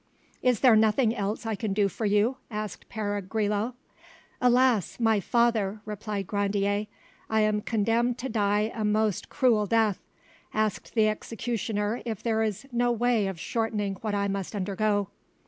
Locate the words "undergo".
14.55-15.09